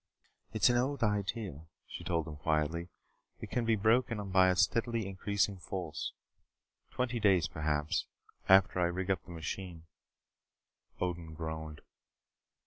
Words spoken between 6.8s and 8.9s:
Twenty days, perhaps, after I